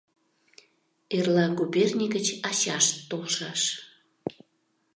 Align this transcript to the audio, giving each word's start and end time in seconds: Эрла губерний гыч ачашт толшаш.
Эрла 1.17 1.45
губерний 1.57 2.09
гыч 2.15 2.27
ачашт 2.49 2.91
толшаш. 3.09 3.61